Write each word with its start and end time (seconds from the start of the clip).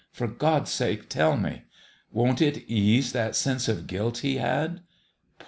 For 0.11 0.25
God's 0.25 0.71
sake, 0.71 1.09
tell 1.09 1.37
me! 1.37 1.65
Won't 2.11 2.41
it 2.41 2.63
ease 2.67 3.11
that 3.11 3.35
sense 3.35 3.67
of 3.67 3.85
guilt 3.85 4.17
he 4.25 4.37
had? 4.37 4.81